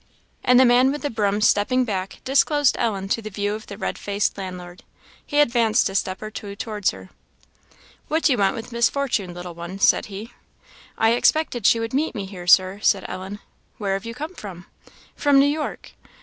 And 0.43 0.59
the 0.59 0.65
man 0.65 0.91
with 0.91 1.03
the 1.03 1.11
broom 1.11 1.41
stepping 1.41 1.85
back, 1.85 2.21
disclosed 2.25 2.75
Ellen 2.79 3.07
to 3.09 3.21
the 3.21 3.29
view 3.29 3.53
of 3.53 3.67
the 3.67 3.77
red 3.77 3.99
faced 3.99 4.35
landlord. 4.35 4.81
He 5.23 5.39
advanced 5.39 5.87
a 5.91 5.93
step 5.93 6.23
or 6.23 6.31
two 6.31 6.55
towards 6.55 6.89
her. 6.89 7.11
"What 8.07 8.23
do 8.23 8.31
you 8.31 8.39
want 8.39 8.55
with 8.55 8.71
Miss 8.71 8.89
Fortune, 8.89 9.31
little 9.35 9.53
one?" 9.53 9.77
said 9.77 10.07
he. 10.07 10.33
"I 10.97 11.11
expected 11.11 11.67
she 11.67 11.79
would 11.79 11.93
meet 11.93 12.15
me 12.15 12.25
here, 12.25 12.47
Sir," 12.47 12.79
said 12.81 13.05
Ellen 13.07 13.41
"Where 13.77 13.93
have 13.93 14.07
you 14.07 14.15
come 14.15 14.33
from?" 14.33 14.65
"From 15.15 15.37
New 15.37 15.45
York." 15.45 15.91